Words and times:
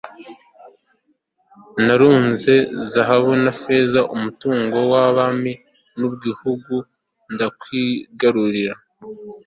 narunze 1.85 2.53
zahabu 2.91 3.31
na 3.43 3.51
feza, 3.61 3.99
umutungo 4.15 4.77
w'abami 4.91 5.53
n'uw'ibihugu 5.97 6.73
ndawigarurira 7.33 8.75